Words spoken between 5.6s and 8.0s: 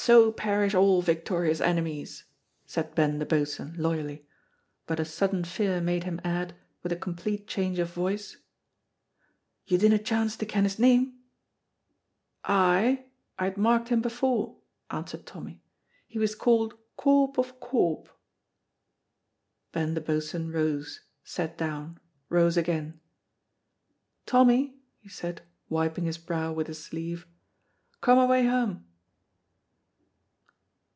made him add, with a complete change of